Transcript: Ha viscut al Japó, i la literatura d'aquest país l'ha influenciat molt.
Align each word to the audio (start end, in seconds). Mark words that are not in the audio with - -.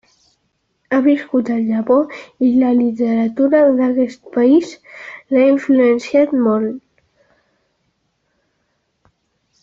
Ha 0.93 0.99
viscut 1.07 1.49
al 1.55 1.59
Japó, 1.65 1.97
i 2.47 2.49
la 2.61 2.71
literatura 2.79 3.59
d'aquest 3.81 4.23
país 4.37 4.71
l'ha 5.35 5.43
influenciat 5.53 6.33
molt. 6.47 6.79